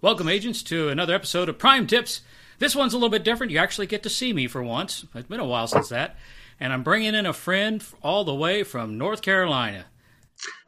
[0.00, 2.20] Welcome, agents, to another episode of Prime Tips.
[2.58, 3.50] This one's a little bit different.
[3.50, 5.06] You actually get to see me for once.
[5.14, 6.16] It's been a while since that.
[6.60, 9.86] And I'm bringing in a friend all the way from North Carolina.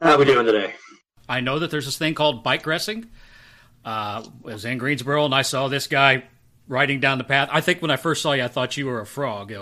[0.01, 0.73] How are we doing today?
[1.29, 3.05] I know that there's this thing called bike racing.
[3.85, 6.23] Uh, I was in Greensboro, and I saw this guy
[6.67, 7.49] riding down the path.
[7.51, 9.53] I think when I first saw you, I thought you were a frog,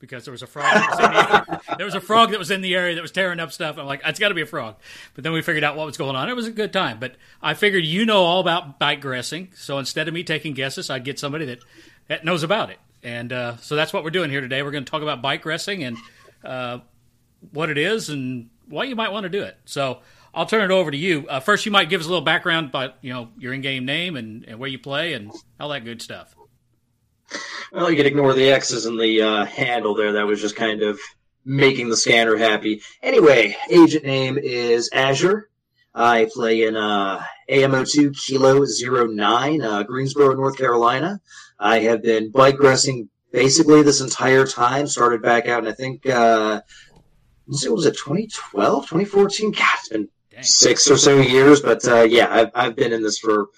[0.00, 0.66] because there was a frog.
[0.66, 3.10] That was in the, there was a frog that was in the area that was
[3.10, 3.78] tearing up stuff.
[3.78, 4.76] I'm like, it's got to be a frog.
[5.14, 6.28] But then we figured out what was going on.
[6.28, 6.98] It was a good time.
[6.98, 10.90] But I figured you know all about bike racing, so instead of me taking guesses,
[10.90, 11.60] I'd get somebody that,
[12.08, 12.78] that knows about it.
[13.02, 14.62] And uh, so that's what we're doing here today.
[14.62, 15.96] We're going to talk about bike racing and
[16.42, 16.78] uh,
[17.52, 19.56] what it is and why you might want to do it.
[19.64, 20.00] So
[20.34, 21.26] I'll turn it over to you.
[21.28, 24.16] Uh, first, you might give us a little background about you know your in-game name
[24.16, 26.34] and, and where you play and all that good stuff.
[27.72, 30.12] Well, you can ignore the X's and the uh, handle there.
[30.12, 30.98] That was just kind of
[31.44, 32.82] making the scanner happy.
[33.02, 35.48] Anyway, agent name is Azure.
[35.94, 38.64] I play in uh, AMO2 Kilo
[39.06, 41.20] 09, uh, Greensboro, North Carolina.
[41.58, 44.86] I have been bike racing basically this entire time.
[44.86, 46.62] Started back out, and I think uh,
[47.46, 49.52] was it was it 2012, 2014?
[49.52, 50.42] God, it's been Dang.
[50.42, 53.48] six or so years, but uh, yeah, I've I've been in this for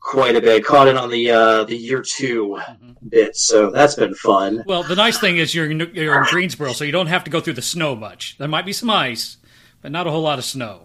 [0.00, 0.64] quite a bit.
[0.64, 3.08] Caught in on the uh, the year 2 mm-hmm.
[3.08, 4.62] bit, so that's been fun.
[4.66, 7.30] Well, the nice thing is you're in, you're in Greensboro, so you don't have to
[7.30, 8.36] go through the snow much.
[8.38, 9.38] There might be some ice,
[9.80, 10.84] but not a whole lot of snow.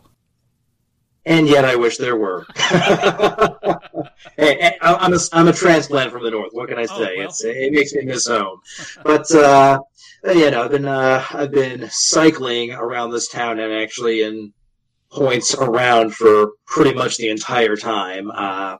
[1.25, 2.45] And yet, I wish there were.
[2.57, 2.73] hey,
[4.81, 6.51] I'm a, I'm a transplant from the north.
[6.51, 7.13] What can I oh, say?
[7.13, 7.27] Oh, well.
[7.27, 8.59] It's, it makes me miss home.
[9.03, 9.79] But uh,
[10.25, 14.51] you know, I've been uh, I've been cycling around this town and actually in
[15.13, 18.31] points around for pretty much the entire time.
[18.31, 18.77] Uh,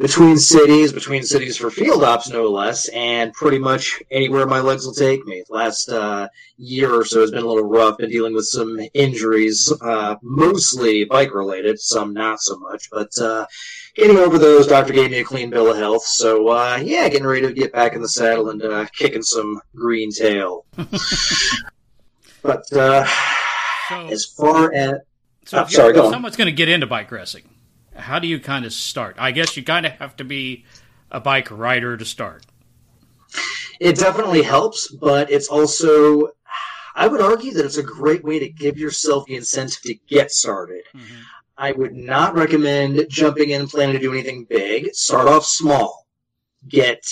[0.00, 4.86] between cities, between cities for field ops, no less, and pretty much anywhere my legs
[4.86, 5.44] will take me.
[5.50, 7.98] Last uh, year or so has been a little rough.
[7.98, 13.44] Been dealing with some injuries, uh, mostly bike related, some not so much, but uh,
[13.94, 14.66] getting over those.
[14.66, 17.72] Doctor gave me a clean bill of health, so uh, yeah, getting ready to get
[17.74, 20.64] back in the saddle and uh, kicking some green tail.
[22.42, 23.06] but uh,
[23.90, 24.94] so, as far as
[25.44, 27.42] so, oh, sorry, go someone's going to get into bike racing
[28.00, 29.16] how do you kind of start?
[29.18, 30.64] I guess you kind of have to be
[31.10, 32.46] a bike rider to start.
[33.78, 36.30] It definitely helps, but it's also,
[36.94, 40.30] I would argue that it's a great way to give yourself the incentive to get
[40.30, 40.82] started.
[40.94, 41.20] Mm-hmm.
[41.56, 44.94] I would not recommend jumping in and planning to do anything big.
[44.94, 46.06] Start off small.
[46.68, 47.04] Get,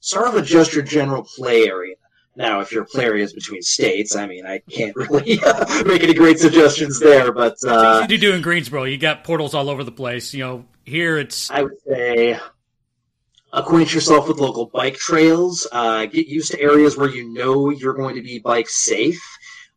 [0.00, 1.96] start off with just your general play area.
[2.34, 6.14] Now, if your player is between states, I mean, I can't really uh, make any
[6.14, 7.32] great suggestions there.
[7.32, 8.84] But uh, to do in Greensboro.
[8.84, 10.32] You got portals all over the place.
[10.32, 11.50] You know, here it's.
[11.50, 12.38] I would say
[13.52, 15.66] acquaint yourself with local bike trails.
[15.72, 19.22] Uh, get used to areas where you know you're going to be bike safe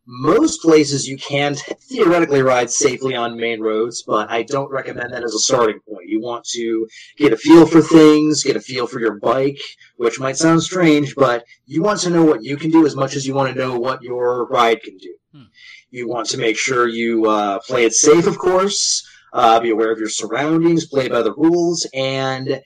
[0.08, 5.24] most places you can theoretically ride safely on main roads, but I don't recommend that
[5.24, 6.08] as a starting point.
[6.08, 9.60] You want to get a feel for things, get a feel for your bike,
[9.98, 13.16] which might sound strange, but you want to know what you can do as much
[13.16, 15.16] as you want to know what your ride can do.
[15.34, 15.44] Hmm.
[15.90, 19.92] You want to make sure you uh, play it safe, of course, uh, be aware
[19.92, 22.62] of your surroundings, play by the rules, and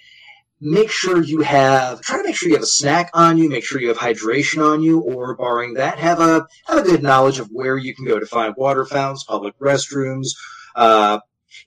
[0.62, 3.64] make sure you have try to make sure you have a snack on you make
[3.64, 7.40] sure you have hydration on you or barring that have a have a good knowledge
[7.40, 10.30] of where you can go to find water fountains public restrooms
[10.76, 11.20] uh,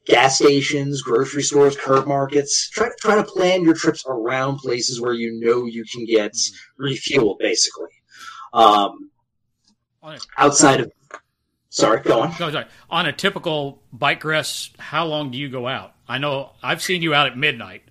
[0.06, 2.69] gas stations grocery stores curb markets.
[2.70, 6.36] Try to try to plan your trips around places where you know you can get
[6.76, 7.88] refuel basically.
[8.52, 9.10] Um,
[10.36, 10.92] outside of
[11.70, 12.34] sorry go on.
[12.41, 12.66] No, sorry.
[12.91, 15.94] on a typical bike rest how long do you go out?
[16.08, 17.82] I know i've seen you out at midnight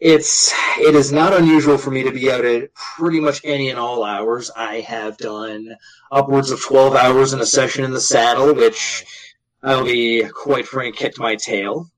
[0.00, 3.78] it's it is not unusual for me to be out at pretty much any and
[3.78, 4.50] all hours.
[4.56, 5.76] I have done
[6.10, 9.04] upwards of twelve hours in a session in the saddle, which
[9.62, 11.90] I'll be quite frank, kicked my tail.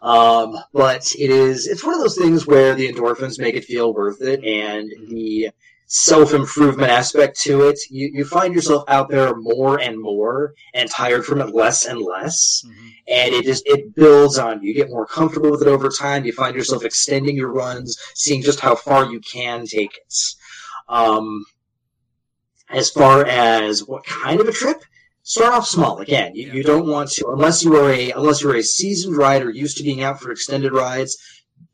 [0.00, 3.92] Um, but it is it's one of those things where the endorphins make it feel
[3.92, 5.50] worth it, and the
[5.88, 10.88] self improvement aspect to it, you, you find yourself out there more and more and
[10.88, 12.62] tired from it less and less.
[12.64, 12.88] Mm-hmm.
[13.08, 14.68] And it just it builds on you.
[14.68, 16.24] You get more comfortable with it over time.
[16.24, 20.14] You find yourself extending your runs, seeing just how far you can take it.
[20.88, 21.44] Um,
[22.70, 24.82] as far as what kind of a trip,
[25.22, 25.98] start off small.
[26.00, 29.48] Again, you, you don't want to unless you are a unless you're a seasoned rider
[29.50, 31.16] used to being out for extended rides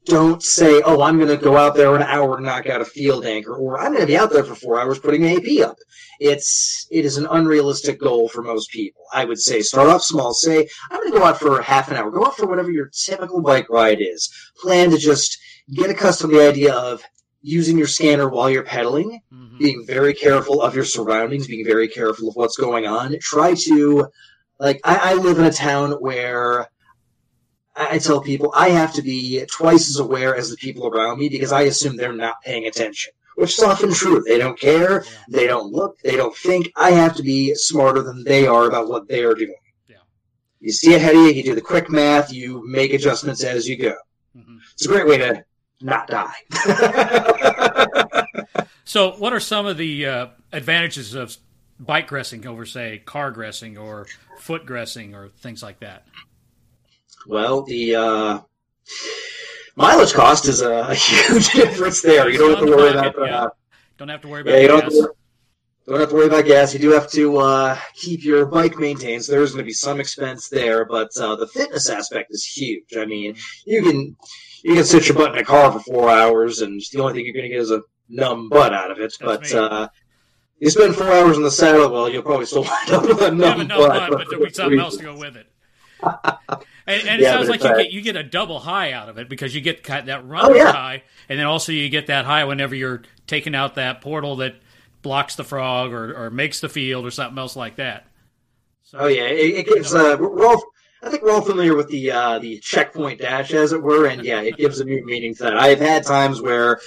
[0.04, 2.84] don't say, "Oh, I'm going to go out there an hour to knock out a
[2.84, 5.66] field anchor," or "I'm going to be out there for four hours putting an AP
[5.66, 5.76] up."
[6.20, 9.02] It's it is an unrealistic goal for most people.
[9.12, 10.34] I would say start off small.
[10.34, 12.90] Say, "I'm going to go out for half an hour." Go out for whatever your
[12.92, 14.30] typical bike ride is.
[14.60, 15.38] Plan to just
[15.72, 17.02] get accustomed to the idea of
[17.40, 19.58] using your scanner while you're pedaling, mm-hmm.
[19.58, 23.14] being very careful of your surroundings, being very careful of what's going on.
[23.20, 24.06] Try to,
[24.58, 26.68] like, I, I live in a town where
[27.76, 31.29] I tell people I have to be twice as aware as the people around me
[31.29, 34.23] because I assume they're not paying attention, which is often true.
[34.23, 36.71] They don't care, they don't look, they don't think.
[36.76, 39.56] I have to be smarter than they are about what they are doing.
[39.88, 39.97] Yeah.
[40.61, 43.76] You see ahead of you, you do the quick math, you make adjustments as you
[43.76, 43.97] go.
[44.37, 44.59] Mm-hmm.
[44.73, 45.44] It's a great way to
[45.81, 46.35] not die.
[48.85, 51.37] so, what are some of the uh, advantages of
[51.81, 54.06] bike gressing over, say, car gressing or
[54.38, 56.06] foot gressing or things like that?
[57.26, 58.41] Well, the uh,
[59.76, 62.29] mileage cost is a, huge difference there.
[62.29, 63.19] You don't have to worry about.
[63.19, 63.50] Uh,
[63.99, 64.55] don't have to worry about.
[64.55, 65.12] Yeah, you don't have to,
[65.87, 66.73] don't have to worry about gas.
[66.73, 70.00] You do have to uh, keep your bike maintained, so there's going to be some
[70.00, 70.85] expense there.
[70.85, 72.97] But uh, the fitness aspect is huge.
[72.97, 73.37] I mean,
[73.67, 74.17] you can
[74.62, 77.25] you can sit your butt in a car for four hours, and the only thing
[77.25, 79.15] you're going to get is a numb butt out of it.
[79.21, 79.88] That's but uh,
[80.59, 83.31] you spend four hours in the saddle, well, you'll probably still wind up with a
[83.31, 85.47] numb, butt, butt, but there'll be something else to go with it.
[86.86, 89.16] And, and it yeah, sounds like you get you get a double high out of
[89.16, 90.72] it because you get that run oh, yeah.
[90.72, 94.56] high, and then also you get that high whenever you're taking out that portal that
[95.00, 98.06] blocks the frog or, or makes the field or something else like that.
[98.82, 99.94] So, oh yeah, it, it gives.
[99.94, 100.62] Uh, we're all,
[101.02, 104.22] I think we're all familiar with the uh, the checkpoint dash, as it were, and
[104.22, 105.56] yeah, it gives a new meaning to that.
[105.56, 106.80] I've had times where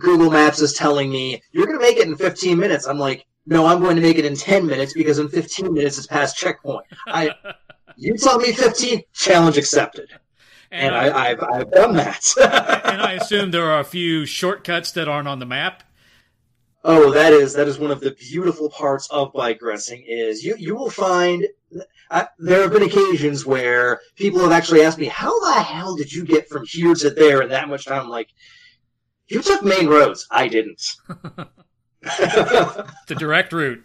[0.00, 2.86] Google Maps is telling me you're going to make it in 15 minutes.
[2.86, 5.98] I'm like, no, I'm going to make it in 10 minutes because in 15 minutes
[5.98, 6.86] it's past checkpoint.
[7.06, 7.30] I
[7.96, 10.10] you tell me 15, challenge accepted.
[10.70, 12.22] And, and I, have I've done that.
[12.84, 15.82] and I assume there are a few shortcuts that aren't on the map.
[16.84, 20.04] Oh, that is that is one of the beautiful parts of bike racing.
[20.06, 21.44] Is you you will find
[22.12, 26.12] uh, there have been occasions where people have actually asked me, "How the hell did
[26.12, 28.28] you get from here to there in that much time?" I'm like,
[29.28, 30.26] you took main roads.
[30.30, 30.82] I didn't.
[32.00, 33.82] the direct route.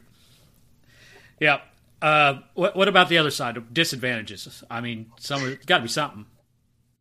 [1.39, 1.61] Yeah.
[2.01, 4.63] Uh, what, what about the other side of disadvantages?
[4.69, 6.25] I mean, some got to be something.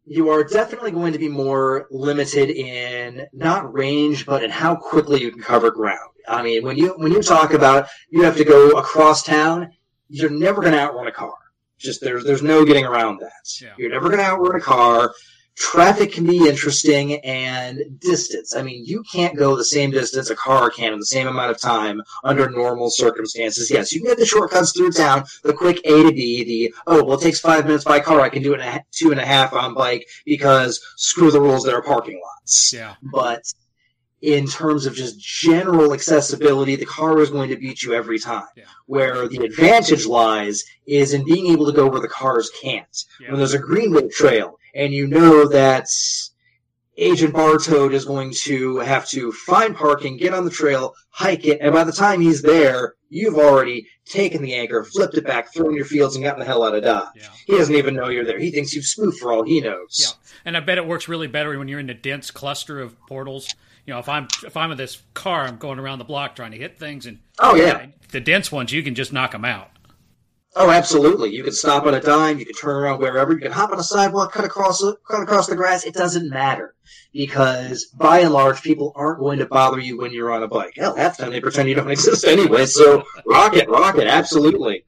[0.04, 5.20] You are definitely going to be more limited in not range, but in how quickly
[5.20, 6.10] you can cover ground.
[6.28, 9.72] I mean, when you when you talk about you have to go across town,
[10.08, 11.34] you're never going to outrun a car.
[11.78, 13.32] Just there's there's no getting around that.
[13.60, 13.74] Yeah.
[13.78, 15.12] You're never going to outrun a car
[15.56, 18.54] traffic can be interesting and distance.
[18.56, 21.50] I mean, you can't go the same distance a car can in the same amount
[21.50, 23.70] of time under normal circumstances.
[23.70, 27.04] Yes, you can get the shortcuts through town, the quick A to B, the, oh,
[27.04, 28.20] well, it takes five minutes by car.
[28.20, 31.40] I can do it in a, two and a half on bike because screw the
[31.40, 32.72] rules, there are parking lots.
[32.72, 32.94] Yeah.
[33.02, 33.42] But
[34.22, 38.44] in terms of just general accessibility, the car is going to beat you every time.
[38.56, 38.64] Yeah.
[38.86, 43.04] Where the advantage lies is in being able to go where the cars can't.
[43.20, 43.30] Yeah.
[43.30, 45.88] When there's a greenway trail, and you know that
[46.96, 51.58] Agent Bartoad is going to have to find parking, get on the trail, hike it,
[51.60, 55.74] and by the time he's there, you've already taken the anchor, flipped it back, thrown
[55.74, 57.08] your fields, and gotten the hell out of Dodge.
[57.14, 57.28] Yeah.
[57.46, 58.38] He doesn't even know you're there.
[58.38, 59.98] He thinks you've spoofed for all he knows.
[59.98, 63.00] Yeah, and I bet it works really better when you're in a dense cluster of
[63.06, 63.54] portals.
[63.86, 66.52] You know, if I'm if I'm in this car, I'm going around the block trying
[66.52, 69.69] to hit things, and oh yeah, the dense ones you can just knock them out.
[70.56, 71.30] Oh, absolutely.
[71.30, 72.40] You can stop on a dime.
[72.40, 73.32] You can turn around wherever.
[73.32, 75.84] You can hop on a sidewalk, cut across cut across the grass.
[75.84, 76.74] It doesn't matter
[77.12, 80.72] because, by and large, people aren't going to bother you when you're on a bike.
[80.76, 82.66] Hell, half the time they pretend you don't exist anyway.
[82.66, 84.84] So, rock it, rock it, absolutely.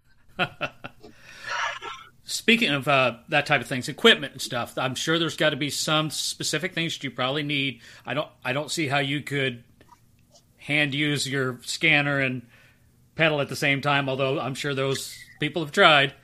[2.25, 5.57] Speaking of uh, that type of things, equipment and stuff, I'm sure there's got to
[5.57, 7.83] be some specific things that you probably need.
[8.05, 9.63] I don't, I don't see how you could
[10.57, 12.43] hand use your scanner and
[13.15, 14.09] pedal at the same time.
[14.09, 16.15] Although I'm sure those People have tried.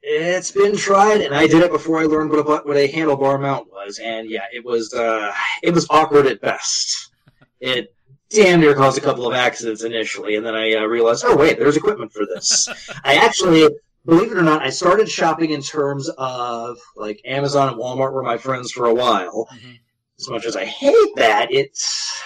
[0.00, 3.40] It's been tried, and I did it before I learned what a what a handlebar
[3.40, 7.10] mount was, and yeah, it was uh, it was awkward at best.
[7.58, 7.92] It
[8.30, 11.58] damn near caused a couple of accidents initially, and then I uh, realized, oh wait,
[11.58, 12.68] there's equipment for this.
[13.04, 13.68] I actually,
[14.06, 18.22] believe it or not, I started shopping in terms of like Amazon and Walmart were
[18.22, 19.48] my friends for a while.
[19.52, 19.72] Mm-hmm.
[20.20, 22.22] As much as I hate that, it's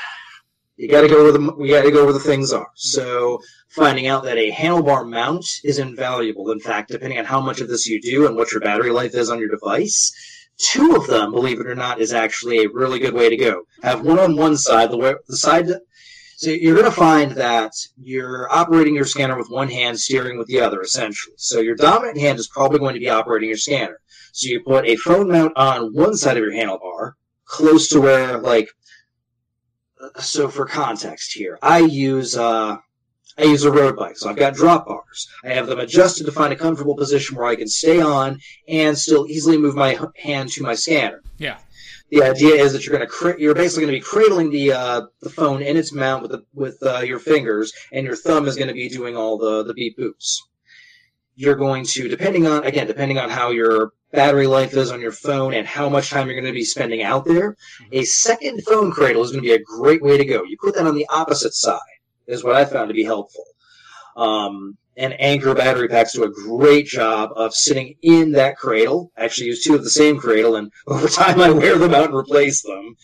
[0.77, 2.69] you got to go where the we got to go where the things are.
[2.75, 3.41] So
[3.73, 6.51] finding out that a handlebar mount is invaluable.
[6.51, 9.15] In fact, depending on how much of this you do and what your battery life
[9.15, 10.13] is on your device,
[10.59, 13.63] two of them, believe it or not, is actually a really good way to go.
[13.83, 15.69] Have one on one side, the, way, the side.
[16.37, 20.49] So you're going to find that you're operating your scanner with one hand, steering with
[20.49, 21.35] the other, essentially.
[21.39, 24.01] So your dominant hand is probably going to be operating your scanner.
[24.33, 27.13] So you put a phone mount on one side of your handlebar,
[27.47, 28.69] close to where, like,
[30.19, 32.77] so for context here, I use uh,
[33.39, 35.29] I use a road bike, so I've got drop bars.
[35.45, 38.39] I have them adjusted to find a comfortable position where I can stay on
[38.69, 41.23] and still easily move my hand to my scanner.
[41.39, 41.59] Yeah.
[42.11, 44.73] The idea is that you're going to cr- you're basically going to be cradling the
[44.73, 48.47] uh, the phone in its mount with the, with uh, your fingers, and your thumb
[48.47, 50.37] is going to be doing all the the beep boops.
[51.35, 55.13] You're going to depending on again depending on how your battery life is on your
[55.13, 57.57] phone and how much time you're going to be spending out there.
[57.93, 60.45] A second phone cradle is going to be a great way to go.
[60.45, 61.81] You put that on the opposite side
[62.33, 63.45] is what I found to be helpful.
[64.17, 69.11] Um, and Anker battery packs do a great job of sitting in that cradle.
[69.17, 72.07] I actually use two of the same cradle, and over time I wear them out
[72.07, 72.97] and replace them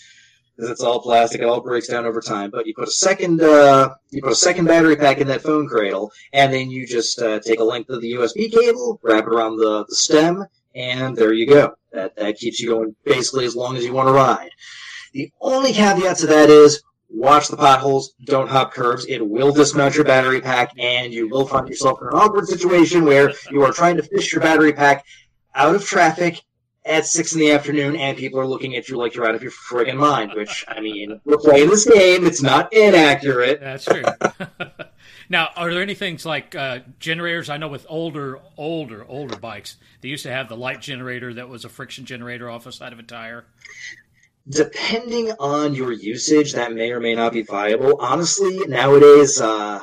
[0.57, 1.41] because it's all plastic.
[1.41, 2.51] It all breaks down over time.
[2.51, 5.69] But you put a second, uh, you put a second battery pack in that phone
[5.69, 9.33] cradle, and then you just uh, take a length of the USB cable, wrap it
[9.33, 10.45] around the, the stem,
[10.75, 11.75] and there you go.
[11.93, 14.51] That that keeps you going basically as long as you want to ride.
[15.15, 19.07] The only caveat to that is watch the potholes, don't hop curves.
[19.07, 23.05] It will dismount your battery pack, and you will find yourself in an awkward situation
[23.05, 25.05] where you are trying to fish your battery pack
[25.55, 26.43] out of traffic
[26.85, 29.43] at six in the afternoon, and people are looking at you like you're out of
[29.43, 30.33] your friggin' mind.
[30.35, 33.61] Which I mean, we're playing this game; it's not inaccurate.
[33.61, 34.05] That's true.
[35.29, 37.51] now, are there any things like uh, generators?
[37.51, 41.49] I know with older, older, older bikes, they used to have the light generator that
[41.49, 43.45] was a friction generator off the side of a tire
[44.49, 47.97] depending on your usage, that may or may not be viable.
[48.01, 49.81] Honestly, nowadays, uh,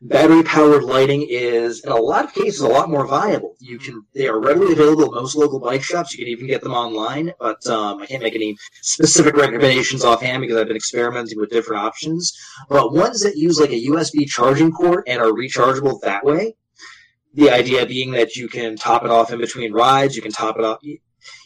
[0.00, 3.56] battery powered lighting is, in a lot of cases, a lot more viable.
[3.58, 6.12] You can, they are readily available at most local bike shops.
[6.12, 10.42] You can even get them online, but um, I can't make any specific recommendations offhand
[10.42, 12.32] because I've been experimenting with different options.
[12.68, 16.54] But ones that use like a USB charging port and are rechargeable that way.
[17.34, 20.58] The idea being that you can top it off in between rides, you can top
[20.58, 20.78] it off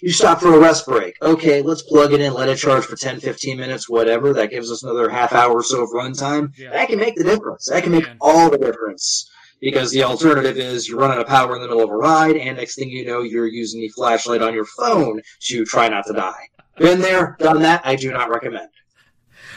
[0.00, 1.16] you stop for a rest break.
[1.22, 4.32] Okay, let's plug it in, let it charge for 10, 15 minutes, whatever.
[4.32, 6.56] That gives us another half hour or so of runtime.
[6.58, 6.70] Yeah.
[6.70, 7.68] That can make the difference.
[7.68, 8.16] That can make Man.
[8.20, 9.30] all the difference.
[9.60, 12.36] Because the alternative is you're running out of power in the middle of a ride,
[12.36, 16.04] and next thing you know, you're using the flashlight on your phone to try not
[16.06, 16.48] to die.
[16.78, 17.80] Been there, done that.
[17.84, 18.68] I do not recommend.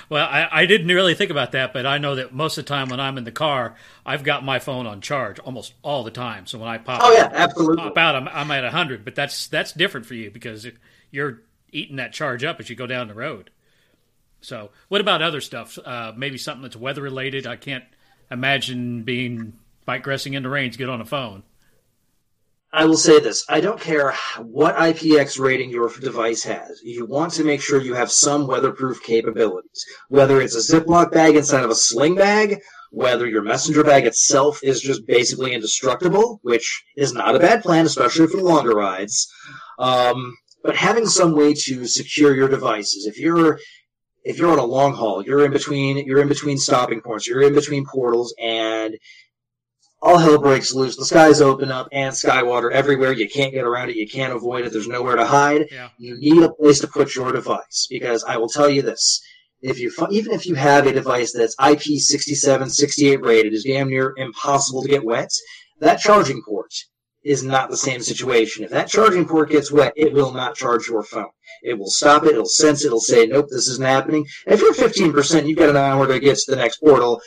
[0.09, 2.69] Well, I, I, didn't really think about that, but I know that most of the
[2.69, 6.11] time when I'm in the car, I've got my phone on charge almost all the
[6.11, 6.45] time.
[6.45, 9.03] So when I pop, oh yeah, absolutely, pop out, I'm, I'm at hundred.
[9.03, 10.67] But that's that's different for you because
[11.11, 13.49] you're eating that charge up as you go down the road.
[14.41, 15.77] So, what about other stuff?
[15.83, 17.47] Uh, maybe something that's weather related.
[17.47, 17.85] I can't
[18.29, 19.53] imagine being
[19.85, 21.43] bike racing in the rain to get on a phone.
[22.73, 23.45] I will say this.
[23.47, 26.81] I don't care what IPX rating your device has.
[26.83, 29.85] You want to make sure you have some weatherproof capabilities.
[30.09, 32.59] Whether it's a Ziploc bag inside of a sling bag,
[32.91, 37.85] whether your messenger bag itself is just basically indestructible, which is not a bad plan,
[37.85, 39.31] especially for longer rides.
[39.79, 43.05] Um, but having some way to secure your devices.
[43.05, 43.59] If you're
[44.23, 47.43] if you're on a long haul, you're in between you're in between stopping points, you're
[47.43, 48.97] in between portals, and
[50.01, 50.95] all hell breaks loose.
[50.95, 53.13] The skies open up and skywater everywhere.
[53.13, 53.95] You can't get around it.
[53.95, 54.71] You can't avoid it.
[54.71, 55.67] There's nowhere to hide.
[55.71, 55.89] Yeah.
[55.97, 59.21] You need a place to put your device because I will tell you this.
[59.61, 64.13] If you even if you have a device that's IP67, 68 rated, is damn near
[64.17, 65.31] impossible to get wet.
[65.79, 66.73] That charging port
[67.23, 68.63] is not the same situation.
[68.63, 71.31] If that charging port gets wet, it will not charge your phone.
[71.63, 72.31] It will stop it.
[72.33, 72.87] It'll sense it.
[72.87, 74.27] It'll say, nope, this isn't happening.
[74.45, 77.19] And if you're 15%, you've got an hour to get to the next portal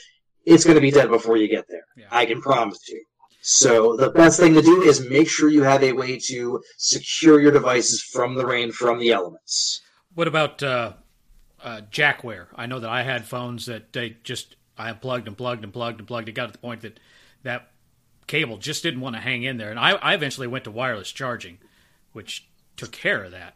[0.49, 1.78] it's going to be dead before you get there.
[1.99, 2.07] Yeah.
[2.11, 3.03] I can promise you.
[3.41, 7.41] So the best thing to do is make sure you have a way to secure
[7.41, 9.81] your devices from the rain, from the elements.
[10.15, 10.93] What about uh,
[11.63, 12.47] uh, jackware?
[12.55, 15.99] I know that I had phones that they just I plugged and plugged and plugged
[15.99, 16.29] and plugged.
[16.29, 17.01] It got to the point that
[17.43, 17.71] that
[18.27, 21.11] cable just didn't want to hang in there, and I, I eventually went to wireless
[21.11, 21.59] charging,
[22.13, 23.55] which took care of that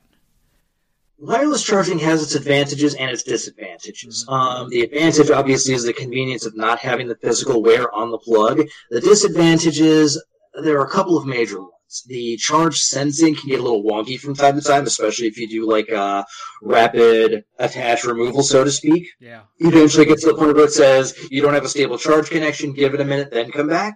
[1.23, 4.27] wireless charging has its advantages and its disadvantages.
[4.29, 4.35] Mm-hmm.
[4.35, 8.19] Um, the advantage, obviously, is the convenience of not having the physical wear on the
[8.19, 8.67] plug.
[8.91, 10.23] The disadvantages,
[10.63, 11.71] there are a couple of major ones.
[12.07, 15.47] The charge sensing can get a little wonky from time to time, especially if you
[15.47, 16.25] do like a uh,
[16.63, 19.07] rapid attach removal, so to speak.
[19.21, 19.43] Yeah.
[19.59, 22.31] You eventually get to the point where it says you don't have a stable charge
[22.31, 23.95] connection, give it a minute, then come back.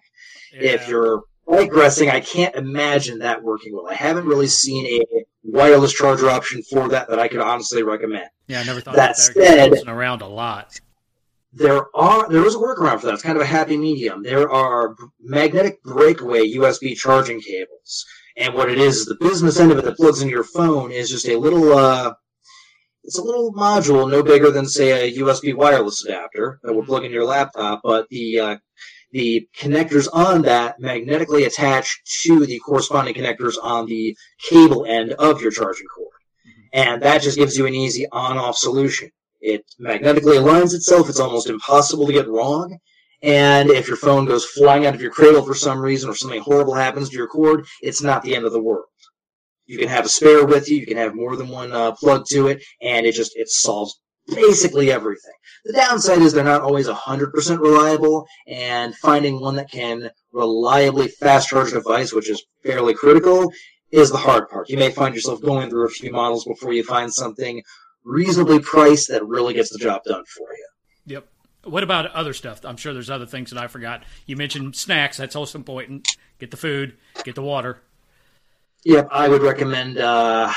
[0.52, 0.72] Yeah.
[0.72, 3.88] If you're digressing, I can't imagine that working well.
[3.88, 8.28] I haven't really seen a wireless charger option for that that I could honestly recommend.
[8.48, 10.80] Yeah, I never thought that, that said, around a lot.
[11.52, 13.14] There are there is a workaround for that.
[13.14, 14.22] It's kind of a happy medium.
[14.22, 18.04] There are magnetic breakaway USB charging cables,
[18.36, 21.08] and what it is, the business end of it that plugs into your phone is
[21.08, 22.12] just a little uh,
[23.04, 27.04] it's a little module, no bigger than say a USB wireless adapter that would plug
[27.04, 28.56] into your laptop, but the uh,
[29.12, 35.40] the connectors on that magnetically attach to the corresponding connectors on the cable end of
[35.40, 36.10] your charging cord.
[36.72, 39.10] And that just gives you an easy on off solution.
[39.40, 42.78] It magnetically aligns itself, it's almost impossible to get wrong.
[43.22, 46.40] And if your phone goes flying out of your cradle for some reason or something
[46.40, 48.86] horrible happens to your cord, it's not the end of the world.
[49.66, 52.24] You can have a spare with you, you can have more than one uh, plug
[52.30, 55.32] to it, and it just it solves basically everything.
[55.64, 61.48] The downside is they're not always 100% reliable, and finding one that can reliably fast
[61.48, 63.52] charge a device, which is fairly critical,
[63.90, 64.68] is the hard part.
[64.68, 67.62] You may find yourself going through a few models before you find something
[68.04, 70.66] reasonably priced that really gets the job done for you.
[71.06, 71.28] Yep.
[71.64, 72.64] What about other stuff?
[72.64, 74.04] I'm sure there's other things that I forgot.
[74.24, 75.16] You mentioned snacks.
[75.16, 76.06] That's also important.
[76.38, 77.82] Get the food, get the water.
[78.84, 80.52] Yep, I would recommend uh,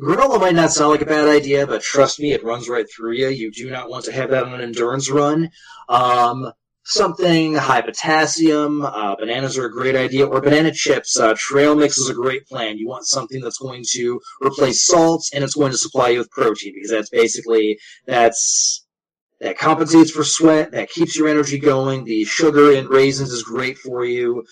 [0.00, 3.12] Granola might not sound like a bad idea, but trust me, it runs right through
[3.12, 3.28] you.
[3.28, 5.50] You do not want to have that on an endurance run.
[5.90, 6.52] Um,
[6.84, 11.18] something high potassium, uh, bananas are a great idea, or banana chips.
[11.18, 12.78] Uh, trail mix is a great plan.
[12.78, 16.30] You want something that's going to replace salts and it's going to supply you with
[16.30, 18.86] protein because that's basically that's
[19.40, 22.04] that compensates for sweat, that keeps your energy going.
[22.04, 24.44] The sugar in raisins is great for you.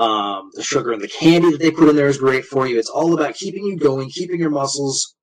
[0.00, 2.78] Um, the sugar and the candy that they put in there is great for you.
[2.78, 5.14] It's all about keeping you going, keeping your muscles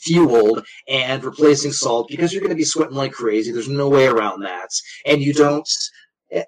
[0.00, 3.52] fueled, and replacing salt because you're going to be sweating like crazy.
[3.52, 4.70] There's no way around that.
[5.04, 5.68] And you don't.
[6.32, 6.42] Eh,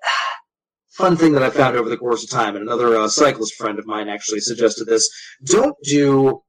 [0.92, 3.78] fun thing that I found over the course of time, and another uh, cyclist friend
[3.78, 5.06] of mine actually suggested this.
[5.44, 6.40] Don't do.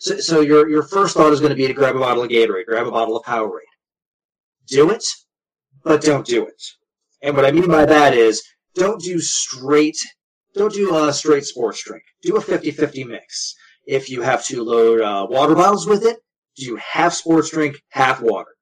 [0.00, 2.30] So, so your your first thought is going to be to grab a bottle of
[2.30, 3.60] Gatorade, grab a bottle of Powerade.
[4.66, 5.04] Do it,
[5.84, 6.60] but don't do it.
[7.22, 8.42] And what I mean by that is
[8.74, 9.98] don't do straight
[10.54, 12.04] don't do a straight sports drink.
[12.22, 13.54] Do a 50-50 mix.
[13.86, 16.18] If you have to load uh, water bottles with it,
[16.56, 18.52] do half sports drink, half water.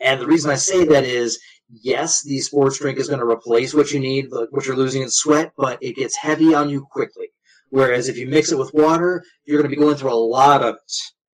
[0.00, 1.38] And the reason I say that is,
[1.70, 5.10] yes, the sports drink is going to replace what you need, what you're losing in
[5.10, 7.28] sweat, but it gets heavy on you quickly.
[7.70, 10.62] Whereas if you mix it with water, you're going to be going through a lot
[10.62, 10.92] of it.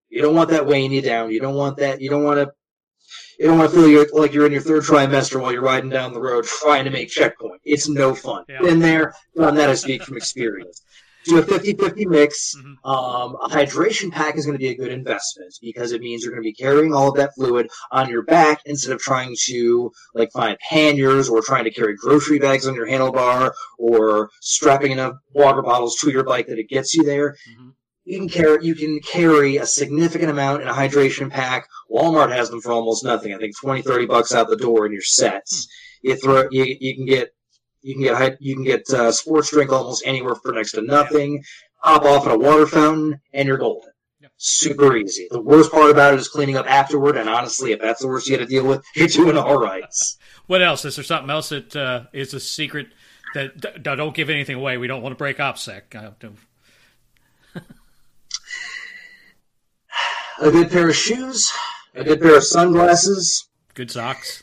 [0.09, 1.31] You don't want that weighing you down.
[1.31, 2.01] You don't want that.
[2.01, 2.53] You don't want to
[3.43, 5.91] you don't want to feel you're, like you're in your third trimester while you're riding
[5.91, 7.61] down the road trying to make checkpoint.
[7.65, 8.45] It's no fun.
[8.49, 8.61] Yeah.
[8.61, 9.69] Been there, done that.
[9.69, 10.81] I speak from experience.
[11.25, 12.55] Do a 50-50 mix.
[12.57, 12.89] Mm-hmm.
[12.89, 16.33] Um, a hydration pack is going to be a good investment because it means you're
[16.33, 19.91] going to be carrying all of that fluid on your back instead of trying to
[20.15, 25.15] like find panniers or trying to carry grocery bags on your handlebar or strapping enough
[25.35, 27.33] water bottles to your bike that it gets you there.
[27.51, 27.71] Mm-hmm
[28.05, 31.69] you can carry you can carry a significant amount in a hydration pack.
[31.91, 33.33] Walmart has them for almost nothing.
[33.35, 35.69] I think 20, 30 bucks out the door in your sets.
[36.03, 36.09] Hmm.
[36.09, 37.31] You throw you, you can get
[37.83, 41.43] you can get you can get uh, sports drink almost anywhere for next to nothing.
[41.79, 43.91] Hop off at a water fountain and you're golden.
[44.45, 45.29] Super easy.
[45.31, 47.17] The worst part about it is cleaning up afterward.
[47.17, 49.85] And honestly, if that's the worst you got to deal with, you're doing all right.
[50.47, 50.85] what else?
[50.85, 52.89] Is there something else that uh, is a secret
[53.35, 54.79] that, that, don't give anything away?
[54.79, 56.19] We don't want to break OPSEC.
[60.43, 61.53] A good pair of shoes,
[61.95, 64.43] a good pair of sunglasses, good socks.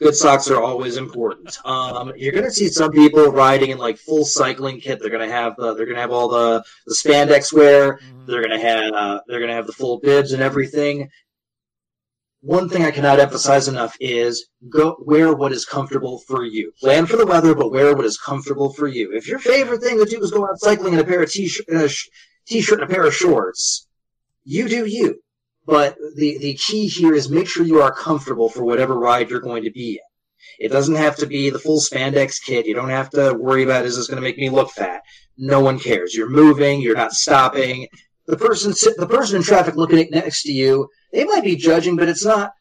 [0.00, 1.56] Good socks are always important.
[1.64, 4.98] Um, you're going to see some people riding in like full cycling kit.
[5.00, 7.94] They're going to have the, they're going to have all the, the spandex wear.
[7.94, 8.26] Mm-hmm.
[8.26, 11.10] They're going to have uh, they're going to have the full bibs and everything.
[12.40, 16.72] One thing I cannot emphasize enough is go wear what is comfortable for you.
[16.78, 19.12] Plan for the weather, but wear what is comfortable for you.
[19.12, 21.66] If your favorite thing to do is go out cycling in a pair of t-shirt,
[21.74, 21.88] uh,
[22.46, 23.88] t-shirt and a pair of shorts,
[24.44, 25.20] you do you.
[25.66, 29.40] But the, the key here is make sure you are comfortable for whatever ride you're
[29.40, 30.66] going to be in.
[30.66, 32.66] It doesn't have to be the full spandex kit.
[32.66, 35.02] You don't have to worry about is this going to make me look fat.
[35.36, 36.14] No one cares.
[36.14, 36.80] You're moving.
[36.80, 37.88] You're not stopping.
[38.26, 42.08] The person the person in traffic looking next to you, they might be judging, but
[42.08, 42.52] it's not.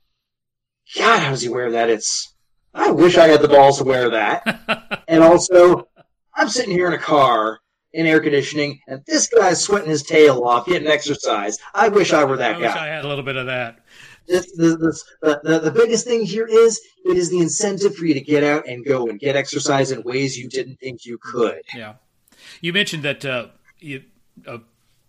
[0.97, 1.89] God, how does he wear that?
[1.89, 2.33] It's.
[2.73, 5.03] I wish I had the balls to wear that.
[5.07, 5.87] and also,
[6.35, 7.59] I'm sitting here in a car
[7.93, 11.57] in air conditioning, and this guy's sweating his tail off getting exercise.
[11.73, 12.85] I wish I were that I guy.
[12.85, 13.79] I had a little bit of that.
[14.27, 18.05] This, this, this, the, the, the biggest thing here is it is the incentive for
[18.05, 21.17] you to get out and go and get exercise in ways you didn't think you
[21.17, 21.61] could.
[21.75, 21.95] Yeah,
[22.61, 23.47] you mentioned that uh,
[23.79, 24.03] you,
[24.47, 24.59] a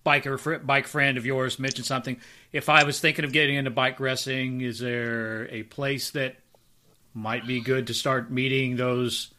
[0.04, 2.18] biker bike friend of yours mentioned something.
[2.52, 6.36] If I was thinking of getting into bike racing, is there a place that
[7.14, 9.32] might be good to start meeting those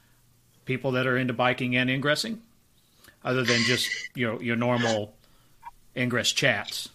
[0.63, 2.41] people that are into biking and ingressing?
[3.25, 5.13] Other than just your your normal
[5.97, 6.89] ingress chats.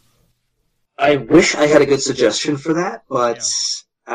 [0.98, 3.42] I wish I had a good suggestion for that, but.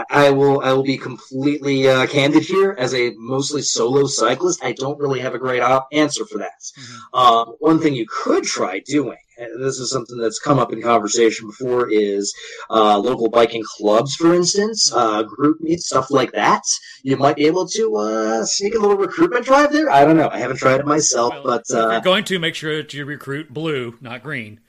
[0.10, 2.76] I, will I will be completely uh, candid here.
[2.78, 6.62] As a mostly solo cyclist, I don't really have a great op- answer for that.
[6.78, 7.18] Mm-hmm.
[7.18, 9.18] Um, one thing you could try doing,
[9.58, 12.34] this is something that's come up in conversation before, is
[12.70, 16.64] uh, local biking clubs, for instance, uh, group meets, stuff like that.
[17.04, 19.90] You might be able to uh, sneak a little recruitment drive there.
[19.90, 20.30] I don't know.
[20.30, 22.94] I haven't tried it myself, well, but if you're uh, going to make sure that
[22.94, 24.60] you recruit blue, not green.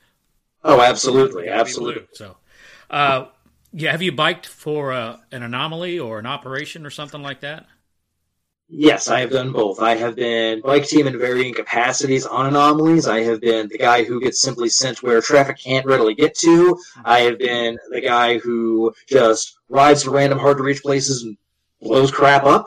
[0.63, 2.07] Oh, absolutely, absolutely.
[2.13, 2.37] So,
[2.91, 3.27] uh,
[3.73, 7.67] yeah, have you biked for uh, an anomaly or an operation or something like that?
[8.69, 9.81] Yes, I have done both.
[9.81, 13.07] I have been bike team in varying capacities on anomalies.
[13.07, 16.77] I have been the guy who gets simply sent where traffic can't readily get to.
[17.05, 21.37] I have been the guy who just rides to random hard to reach places and
[21.81, 22.67] blows crap up.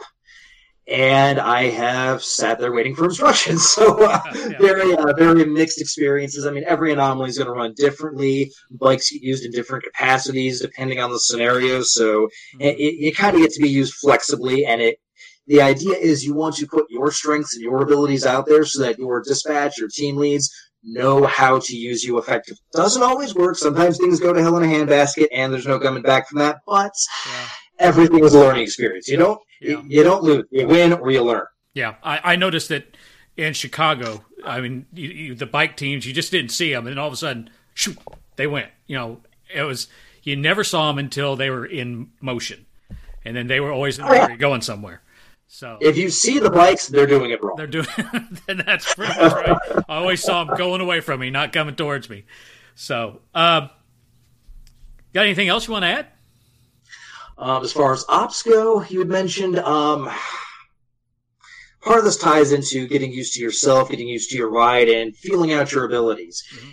[0.90, 3.68] And I have sat there waiting for instructions.
[3.80, 4.58] So uh, yeah.
[4.60, 6.46] very, uh, very mixed experiences.
[6.46, 8.52] I mean, every anomaly is going to run differently.
[8.72, 11.82] Bikes get used in different capacities depending on the scenario.
[11.84, 12.62] So mm-hmm.
[12.62, 15.00] it, it kind of get to be used flexibly, and it
[15.48, 18.84] the idea is you want to put your strengths and your abilities out there so
[18.84, 20.52] that your dispatch, your team leads
[20.84, 22.60] know how to use you effectively.
[22.74, 23.56] Doesn't always work.
[23.56, 26.58] Sometimes things go to hell in a handbasket and there's no coming back from that,
[26.66, 26.94] but
[27.28, 27.48] yeah.
[27.80, 29.08] Everything is a learning experience.
[29.08, 29.70] You don't yeah.
[29.70, 30.46] you, you, don't lose.
[30.52, 31.46] You win or you learn.
[31.74, 31.96] Yeah.
[32.04, 32.96] I, I noticed that
[33.38, 37.00] in Chicago, I mean, you, you, the bike teams, you just didn't see them, and
[37.00, 37.98] all of a sudden, shoot,
[38.36, 38.70] they went.
[38.88, 39.22] You know,
[39.54, 39.88] it was
[40.24, 42.66] you never saw them until they were in motion,
[43.24, 45.02] and then they were always oh, going somewhere.
[45.48, 47.56] So if you see the bikes, they're doing it wrong.
[47.58, 47.88] They're doing,
[48.48, 49.58] and that's pretty much right.
[49.90, 52.26] I always saw them going away from me, not coming towards me.
[52.76, 53.70] So, um,
[55.14, 56.08] got anything else you want to add?
[57.40, 60.10] Um, as far as ops go, you had mentioned um,
[61.82, 65.16] part of this ties into getting used to yourself, getting used to your ride, and
[65.16, 66.44] feeling out your abilities.
[66.54, 66.70] Mm-hmm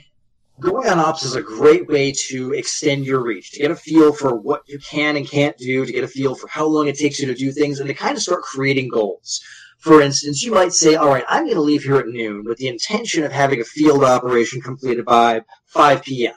[0.60, 4.12] going on ops is a great way to extend your reach, to get a feel
[4.12, 6.98] for what you can and can't do, to get a feel for how long it
[6.98, 9.42] takes you to do things, and to kind of start creating goals.
[9.78, 12.58] For instance, you might say, all right, I'm going to leave here at noon with
[12.58, 16.34] the intention of having a field operation completed by 5 p.m.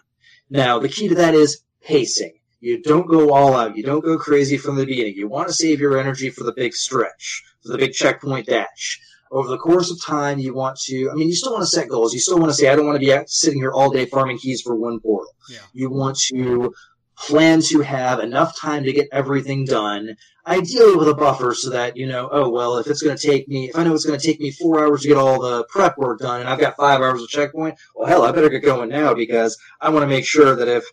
[0.50, 2.39] Now, the key to that is pacing.
[2.60, 3.78] You don't go all out.
[3.78, 5.16] You don't go crazy from the beginning.
[5.16, 9.00] You want to save your energy for the big stretch, for the big checkpoint dash
[9.32, 11.90] over the course of time, you want to, I mean, you still want to set
[11.90, 12.14] goals.
[12.14, 14.40] You still want to say, I don't want to be sitting here all day farming
[14.40, 15.32] keys for one portal.
[15.50, 15.60] Yeah.
[15.74, 16.74] You want to
[17.16, 20.16] plan to have enough time to get everything done,
[20.48, 23.48] ideally with a buffer so that, you know, oh, well, if it's going to take
[23.48, 25.66] me, if I know it's going to take me four hours to get all the
[25.66, 28.64] prep work done and I've got five hours of checkpoint, well, hell, I better get
[28.64, 30.86] going now because I want to make sure that if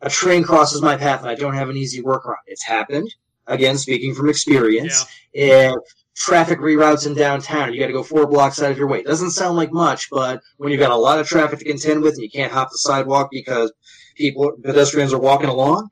[0.00, 3.12] a train crosses my path and I don't have an easy workaround, it's happened.
[3.46, 5.72] Again, speaking from experience, yeah.
[5.72, 5.76] if
[6.18, 7.72] traffic reroutes in downtown.
[7.72, 8.98] You got to go four blocks out of your way.
[8.98, 12.02] It doesn't sound like much, but when you've got a lot of traffic to contend
[12.02, 13.72] with and you can't hop the sidewalk because
[14.16, 15.88] people, pedestrians are walking along,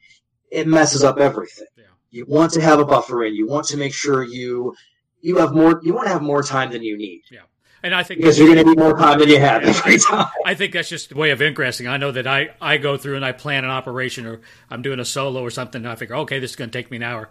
[0.50, 1.66] it messes up everything.
[1.76, 1.84] Yeah.
[2.10, 3.34] You want to have a buffer in.
[3.34, 4.74] You want to make sure you
[5.20, 5.80] you have more.
[5.82, 7.22] You want to have more time than you need.
[7.30, 7.40] Yeah.
[7.86, 10.26] And I think because you're going to need more time than you have every time.
[10.44, 11.86] I think that's just the way of ingressing.
[11.86, 14.98] I know that I, I go through and I plan an operation or I'm doing
[14.98, 17.04] a solo or something and I figure, okay, this is going to take me an
[17.04, 17.30] hour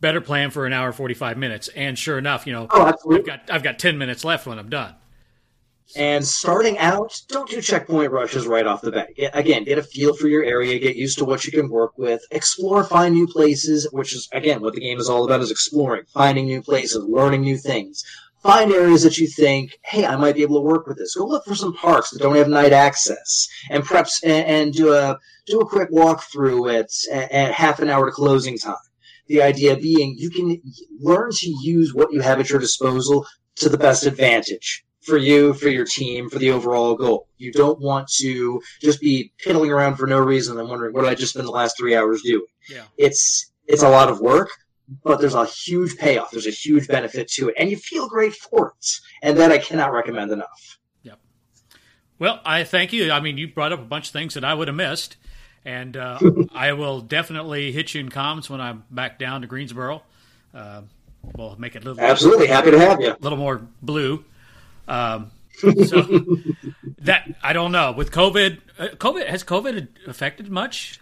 [0.00, 3.50] better plan for an hour 45 minutes and sure enough you know oh, I've got
[3.50, 4.94] I've got 10 minutes left when I'm done
[5.96, 9.10] and starting out, don't do checkpoint rushes right off the bat.
[9.32, 12.22] again, get a feel for your area, get used to what you can work with,
[12.30, 16.02] explore, find new places, which is, again, what the game is all about is exploring,
[16.12, 18.02] finding new places, learning new things.
[18.44, 21.14] Find areas that you think, hey, I might be able to work with this.
[21.14, 24.92] Go look for some parks that don't have night access and preps and, and do
[24.92, 26.90] a, do a quick walkthrough at,
[27.32, 28.76] at half an hour to closing time.
[29.28, 30.60] The idea being you can
[31.00, 33.26] learn to use what you have at your disposal
[33.56, 37.28] to the best advantage for you, for your team, for the overall goal.
[37.38, 41.10] You don't want to just be piddling around for no reason and wondering what did
[41.10, 42.44] I just spend the last three hours doing.
[42.68, 42.84] Yeah.
[42.98, 44.50] It's it's a lot of work,
[45.02, 46.30] but there's a huge payoff.
[46.30, 49.00] There's a huge benefit to it, and you feel great for it.
[49.22, 50.78] And that I cannot recommend enough.
[51.02, 51.18] Yep.
[52.18, 53.10] Well, I thank you.
[53.10, 55.16] I mean, you brought up a bunch of things that I would have missed.
[55.64, 56.18] And uh,
[56.54, 60.02] I will definitely hit you in comments when I'm back down to Greensboro.
[60.52, 60.82] Uh,
[61.36, 63.12] we'll make it a little absolutely happy to have you.
[63.12, 64.24] A little more blue.
[64.86, 66.02] Um, so
[66.98, 68.60] that I don't know with COVID.
[68.78, 71.00] Uh, COVID has COVID affected much.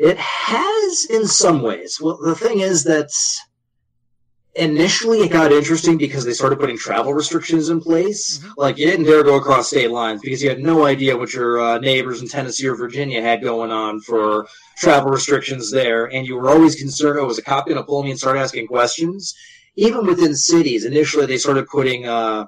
[0.00, 2.00] It has in some ways.
[2.00, 3.10] Well, the thing is that
[4.54, 8.38] initially it got interesting because they started putting travel restrictions in place.
[8.38, 8.52] Mm-hmm.
[8.56, 11.60] Like you didn't dare go across state lines because you had no idea what your
[11.60, 14.46] uh, neighbors in Tennessee or Virginia had going on for
[14.78, 17.18] travel restrictions there, and you were always concerned.
[17.18, 19.34] Oh, was a cop going to pull me and start asking questions?
[19.76, 22.06] Even within cities, initially they started putting.
[22.06, 22.46] Uh,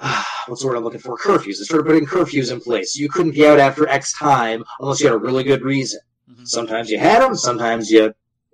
[0.46, 1.18] what's the word I'm looking for?
[1.18, 1.58] Curfews.
[1.58, 2.96] They started putting curfews in place.
[2.96, 6.00] You couldn't be out after X time unless you had a really good reason.
[6.30, 6.44] Mm-hmm.
[6.44, 7.34] Sometimes you had them.
[7.36, 8.12] Sometimes you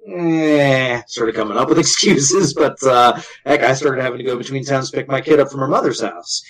[0.08, 4.37] eh, sort of coming up with excuses, but uh, heck, I started having to go
[4.37, 6.42] between towns to pick my kid up from her mother's house.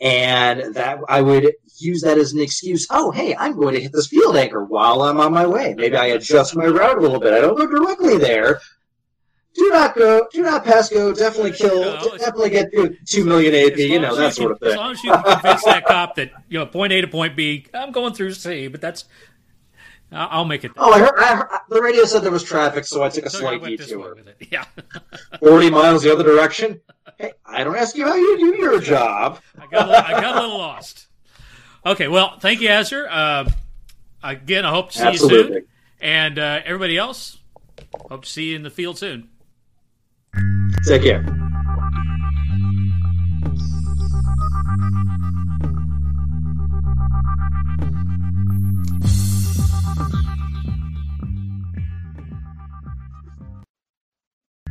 [0.00, 2.86] and that I would use that as an excuse.
[2.90, 5.74] Oh, hey, I'm going to hit this field anchor while I'm on my way.
[5.76, 7.32] Maybe I adjust my route a little bit.
[7.32, 8.60] I don't go directly there.
[9.54, 10.26] Do not go.
[10.32, 11.12] Do not pass go.
[11.12, 11.80] Definitely kill.
[11.80, 12.70] No, definitely get
[13.06, 13.78] two million AP.
[13.78, 14.70] You know that can- sort of thing.
[14.70, 17.34] As long as you can convince that cop that you know point A to point
[17.34, 19.04] B, I'm going through C, but that's
[20.10, 20.72] I'll make it.
[20.76, 23.30] Oh, I heard, I heard the radio said there was traffic, so I took a
[23.30, 24.16] So slight went this way detour.
[24.50, 24.64] Yeah,
[25.40, 26.80] Forty miles the other direction.
[27.18, 29.40] Hey, I don't ask you how you do your job.
[29.58, 31.08] I got a little, I got a little lost.
[31.84, 33.06] Okay, well, thank you, Azure.
[33.08, 33.50] Uh,
[34.22, 35.52] again, I hope to see you Absolutely.
[35.52, 35.66] soon,
[36.00, 37.38] and uh, everybody else,
[38.08, 39.28] hope to see you in the field soon.
[40.86, 41.37] Take care.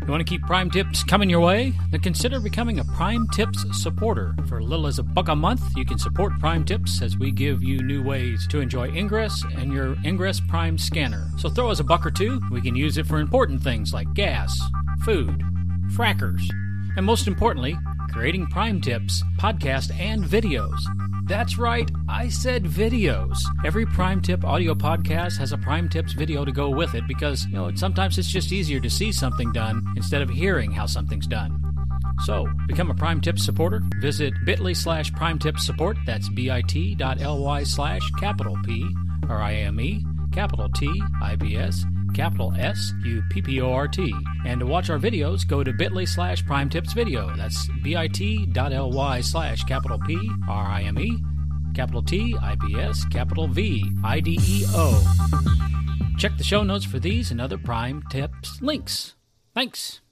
[0.07, 1.73] You want to keep Prime Tips coming your way?
[1.91, 4.33] Then consider becoming a Prime Tips supporter.
[4.47, 7.61] For little as a buck a month, you can support Prime Tips as we give
[7.61, 11.29] you new ways to enjoy Ingress and your Ingress Prime scanner.
[11.37, 12.41] So throw us a buck or two.
[12.49, 14.57] We can use it for important things like gas,
[15.03, 15.43] food,
[15.91, 16.39] frackers,
[16.95, 17.77] and most importantly,
[18.11, 20.77] creating Prime Tips, podcast, and videos.
[21.27, 23.37] That's right, I said videos.
[23.65, 27.45] Every Prime Tip audio podcast has a Prime Tips video to go with it because,
[27.47, 31.27] you know, sometimes it's just easier to see something done instead of hearing how something's
[31.27, 31.61] done.
[32.25, 33.81] So, become a Prime Tips supporter.
[33.99, 35.97] Visit bit.ly slash Prime Tips support.
[36.05, 38.87] That's bit.ly slash capital P
[39.29, 40.89] R I M E, capital T
[41.21, 44.13] I B S, capital S U P P O R T.
[44.45, 47.35] And to watch our videos, go to bit.ly slash Prime Tips video.
[47.35, 50.17] That's bit.ly slash capital P
[50.49, 51.17] R I M E,
[51.73, 55.03] capital T I P S, capital V I D E O.
[56.17, 59.15] Check the show notes for these and other Prime Tips links.
[59.53, 60.01] Thanks.